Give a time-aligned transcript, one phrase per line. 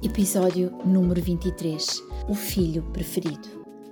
[0.00, 3.48] Episódio número 23 O Filho Preferido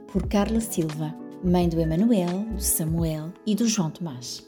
[0.07, 4.47] por Carla Silva, mãe do Emanuel, do Samuel e do João Tomás.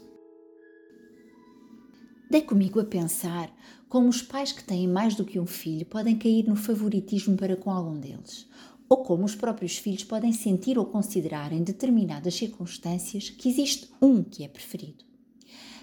[2.30, 3.52] Dei comigo a pensar
[3.89, 7.57] como os pais que têm mais do que um filho podem cair no favoritismo para
[7.57, 8.47] com algum deles,
[8.88, 14.23] ou como os próprios filhos podem sentir ou considerar em determinadas circunstâncias que existe um
[14.23, 15.05] que é preferido.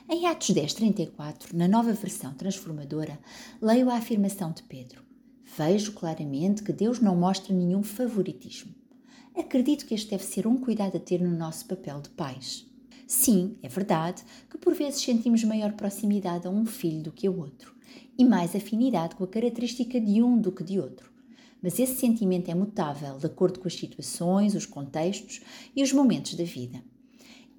[0.10, 3.20] Em Atos 10:34, na nova versão transformadora,
[3.62, 5.05] leio a afirmação de Pedro:
[5.58, 8.74] Vejo claramente que Deus não mostra nenhum favoritismo.
[9.34, 12.66] Acredito que este deve ser um cuidado a ter no nosso papel de pais.
[13.08, 17.32] Sim, é verdade que por vezes sentimos maior proximidade a um filho do que a
[17.32, 17.74] outro
[18.18, 21.10] e mais afinidade com a característica de um do que de outro.
[21.62, 25.40] Mas esse sentimento é mutável de acordo com as situações, os contextos
[25.74, 26.84] e os momentos da vida.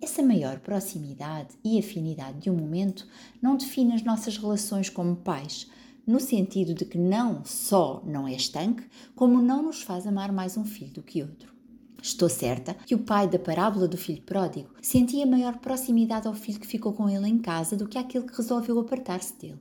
[0.03, 3.09] Essa maior proximidade e afinidade de um momento
[3.41, 5.67] não define as nossas relações como pais,
[6.07, 10.57] no sentido de que não só não é estanque, como não nos faz amar mais
[10.57, 11.57] um filho do que outro.
[12.01, 16.61] Estou certa que o pai da parábola do filho pródigo sentia maior proximidade ao filho
[16.61, 19.59] que ficou com ele em casa do que àquele que resolveu apartar-se dele,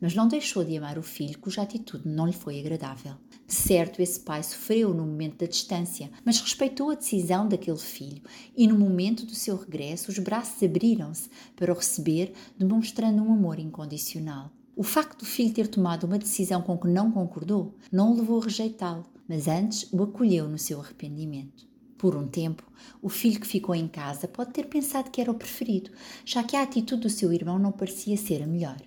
[0.00, 3.14] mas não deixou de amar o filho cuja atitude não lhe foi agradável.
[3.44, 8.22] De certo, esse pai sofreu no momento da distância, mas respeitou a decisão daquele filho
[8.56, 13.58] e no momento do seu regresso os braços abriram-se para o receber, demonstrando um amor
[13.58, 14.52] incondicional.
[14.78, 18.40] O facto do filho ter tomado uma decisão com que não concordou não o levou
[18.40, 21.66] a rejeitá-lo, mas antes o acolheu no seu arrependimento.
[21.98, 22.62] Por um tempo,
[23.02, 25.90] o filho que ficou em casa pode ter pensado que era o preferido,
[26.24, 28.80] já que a atitude do seu irmão não parecia ser a melhor.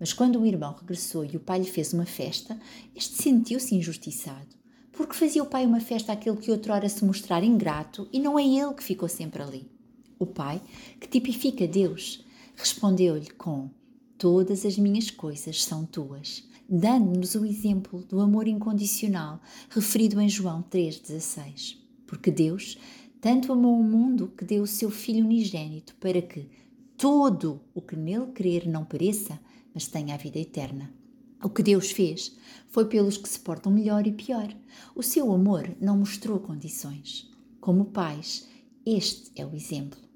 [0.00, 2.58] Mas quando o irmão regressou e o pai lhe fez uma festa,
[2.92, 4.56] este sentiu-se injustiçado.
[4.90, 8.44] Porque fazia o pai uma festa àquele que outrora se mostrar ingrato e não é
[8.44, 9.70] ele que ficou sempre ali?
[10.18, 10.60] O pai,
[10.98, 12.26] que tipifica Deus,
[12.56, 13.70] respondeu-lhe com:
[14.18, 19.40] Todas as minhas coisas são tuas, dando-nos o exemplo do amor incondicional
[19.70, 21.76] referido em João 3,16.
[22.04, 22.76] Porque Deus
[23.20, 26.50] tanto amou o mundo que deu o seu Filho unigênito para que
[26.96, 29.38] todo o que nele crer não pereça,
[29.72, 30.92] mas tenha a vida eterna.
[31.40, 32.36] O que Deus fez
[32.66, 34.52] foi pelos que se portam melhor e pior.
[34.96, 37.30] O seu amor não mostrou condições.
[37.60, 38.48] Como pais,
[38.84, 40.07] este é o exemplo.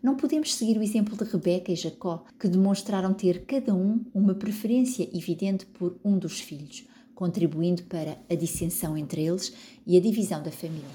[0.00, 4.32] Não podemos seguir o exemplo de Rebeca e Jacó, que demonstraram ter cada um uma
[4.32, 6.86] preferência evidente por um dos filhos,
[7.16, 9.52] contribuindo para a dissensão entre eles
[9.84, 10.86] e a divisão da família.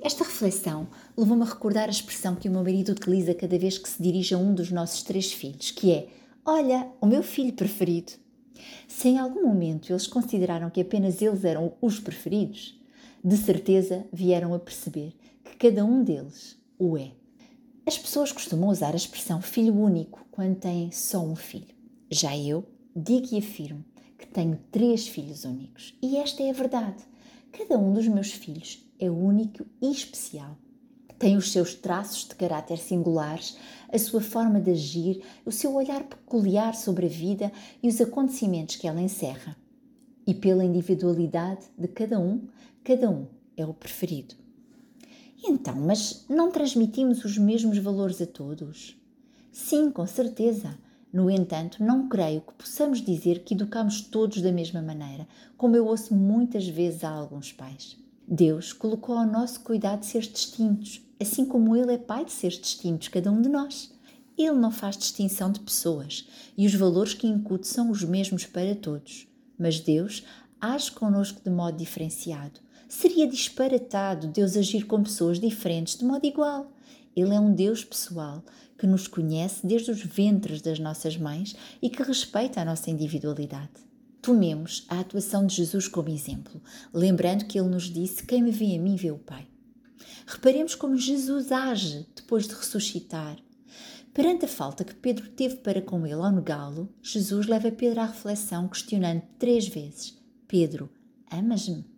[0.00, 3.88] Esta reflexão levou-me a recordar a expressão que o meu marido utiliza cada vez que
[3.90, 6.08] se dirige a um dos nossos três filhos, que é:
[6.42, 8.12] Olha, o meu filho preferido.
[8.88, 12.80] Se em algum momento eles consideraram que apenas eles eram os preferidos,
[13.22, 15.12] de certeza vieram a perceber
[15.44, 17.10] que cada um deles o é.
[17.86, 21.72] As pessoas costumam usar a expressão filho único quando têm só um filho.
[22.10, 22.64] Já eu
[22.96, 23.84] digo e afirmo
[24.18, 25.96] que tenho três filhos únicos.
[26.02, 27.04] E esta é a verdade.
[27.52, 30.58] Cada um dos meus filhos é único e especial.
[31.16, 33.56] Tem os seus traços de caráter singulares,
[33.88, 38.74] a sua forma de agir, o seu olhar peculiar sobre a vida e os acontecimentos
[38.74, 39.56] que ela encerra.
[40.26, 42.48] E pela individualidade de cada um,
[42.82, 44.45] cada um é o preferido.
[45.44, 48.96] Então, mas não transmitimos os mesmos valores a todos?
[49.52, 50.76] Sim, com certeza.
[51.12, 55.26] No entanto, não creio que possamos dizer que educamos todos da mesma maneira,
[55.56, 57.96] como eu ouço muitas vezes a alguns pais.
[58.26, 63.08] Deus colocou ao nosso cuidado seres distintos, assim como Ele é Pai de seres distintos,
[63.08, 63.92] cada um de nós.
[64.36, 68.74] Ele não faz distinção de pessoas e os valores que incute são os mesmos para
[68.74, 69.26] todos.
[69.58, 70.24] Mas Deus
[70.60, 76.72] age connosco de modo diferenciado Seria disparatado Deus agir com pessoas diferentes de modo igual.
[77.16, 78.44] Ele é um Deus pessoal
[78.78, 83.86] que nos conhece desde os ventres das nossas mães e que respeita a nossa individualidade.
[84.22, 86.60] Tomemos a atuação de Jesus como exemplo,
[86.92, 89.46] lembrando que ele nos disse: Quem me vê a mim vê o Pai.
[90.26, 93.36] Reparemos como Jesus age depois de ressuscitar.
[94.12, 98.06] Perante a falta que Pedro teve para com ele ao negá-lo, Jesus leva Pedro à
[98.06, 100.16] reflexão, questionando três vezes:
[100.46, 100.88] Pedro,
[101.30, 101.95] amas-me?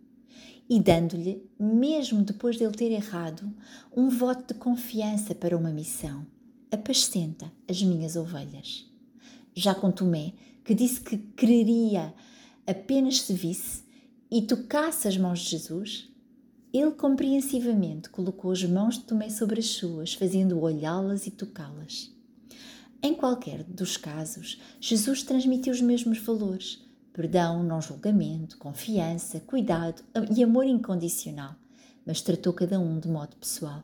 [0.69, 3.51] E dando-lhe, mesmo depois de ele ter errado,
[3.95, 6.25] um voto de confiança para uma missão:
[6.71, 8.85] apascenta as minhas ovelhas.
[9.55, 10.33] Já com Tomé,
[10.63, 12.13] que disse que creria
[12.67, 13.83] apenas se visse,
[14.29, 16.07] e tocasse as mãos de Jesus,
[16.71, 22.13] ele compreensivamente colocou as mãos de Tomé sobre as suas, fazendo-o olhá-las e tocá-las.
[23.01, 26.79] Em qualquer dos casos, Jesus transmitiu os mesmos valores:
[27.19, 30.01] perdão, não julgamento, confiança, cuidado
[30.33, 31.53] e amor incondicional,
[32.05, 33.83] mas tratou cada um de modo pessoal.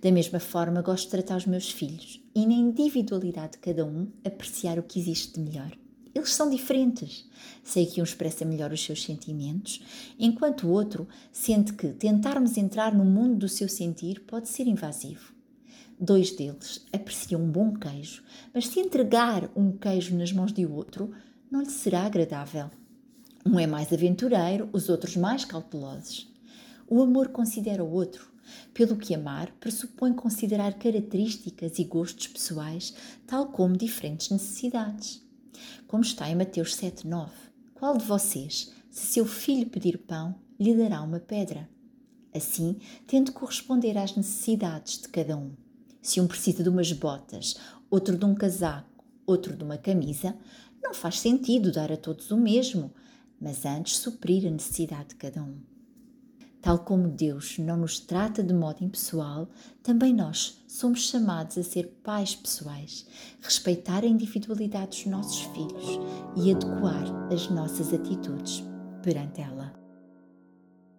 [0.00, 4.08] Da mesma forma, gosto de tratar os meus filhos e, na individualidade de cada um,
[4.24, 5.70] apreciar o que existe de melhor.
[6.14, 7.28] Eles são diferentes.
[7.62, 9.84] Sei que um expressa melhor os seus sentimentos,
[10.18, 15.34] enquanto o outro sente que tentarmos entrar no mundo do seu sentir pode ser invasivo.
[16.00, 18.22] Dois deles apreciam um bom queijo,
[18.54, 21.12] mas se entregar um queijo nas mãos de outro,
[21.50, 22.70] não lhe será agradável.
[23.44, 26.30] Um é mais aventureiro, os outros mais cautelosos.
[26.86, 28.30] O amor considera o outro,
[28.72, 32.94] pelo que amar pressupõe considerar características e gostos pessoais,
[33.26, 35.22] tal como diferentes necessidades.
[35.86, 37.30] Como está em Mateus 7,9:
[37.74, 41.68] Qual de vocês, se seu filho pedir pão, lhe dará uma pedra?
[42.32, 45.52] Assim, tendo corresponder às necessidades de cada um.
[46.00, 47.56] Se um precisa de umas botas,
[47.90, 50.36] outro de um casaco, outro de uma camisa,
[50.82, 52.92] não faz sentido dar a todos o mesmo,
[53.40, 55.58] mas antes suprir a necessidade de cada um.
[56.60, 59.48] Tal como Deus não nos trata de modo impessoal,
[59.82, 63.06] também nós somos chamados a ser pais pessoais,
[63.40, 65.98] respeitar a individualidade dos nossos filhos
[66.36, 68.62] e adequar as nossas atitudes
[69.02, 69.79] perante ela.